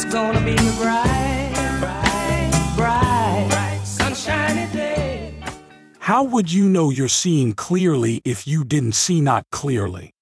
[0.00, 1.50] It's gonna be a bright,
[1.80, 5.34] bright, bright, sunshiny day.
[5.98, 10.12] How would you know you're seeing clearly if you didn't see not clearly?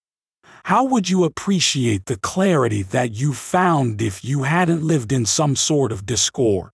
[0.64, 5.54] How would you appreciate the clarity that you found if you hadn't lived in some
[5.54, 6.70] sort of discord?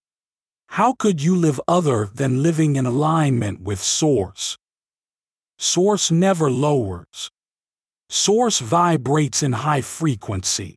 [0.69, 4.57] How could you live other than living in alignment with Source?
[5.59, 7.33] Source never lowers.
[8.09, 10.77] Source vibrates in high frequency.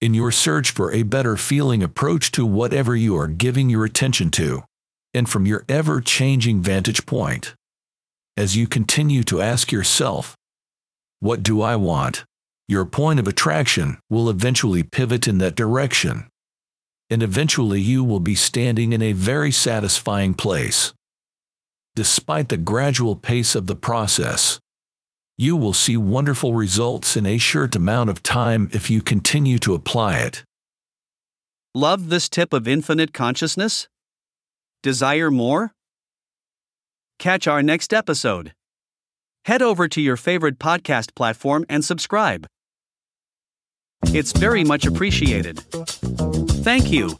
[0.00, 4.30] In your search for a better feeling approach to whatever you are giving your attention
[4.32, 4.62] to,
[5.12, 7.56] and from your ever changing vantage point,
[8.36, 10.36] as you continue to ask yourself,
[11.18, 12.24] What do I want?
[12.68, 16.28] your point of attraction will eventually pivot in that direction.
[17.10, 20.92] And eventually you will be standing in a very satisfying place.
[21.96, 24.60] Despite the gradual pace of the process,
[25.40, 29.72] you will see wonderful results in a short amount of time if you continue to
[29.72, 30.42] apply it.
[31.76, 33.86] Love this tip of infinite consciousness?
[34.82, 35.72] Desire more?
[37.20, 38.52] Catch our next episode.
[39.44, 42.48] Head over to your favorite podcast platform and subscribe.
[44.06, 45.60] It's very much appreciated.
[46.64, 47.16] Thank you.